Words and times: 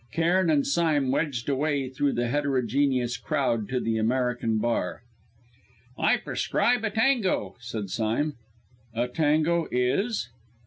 Cairn 0.11 0.49
and 0.49 0.65
Sime 0.65 1.11
wedged 1.11 1.47
a 1.47 1.55
way 1.55 1.87
through 1.87 2.13
the 2.13 2.27
heterogeneous 2.27 3.17
crowd 3.17 3.69
to 3.69 3.79
the 3.79 3.99
American 3.99 4.57
Bar. 4.57 5.03
"I 5.95 6.17
prescribe 6.17 6.83
a 6.83 6.89
'tango,'" 6.89 7.55
said 7.59 7.91
Sime. 7.91 8.33
"A 8.95 9.07
'tango' 9.07 9.67
is 9.71 10.29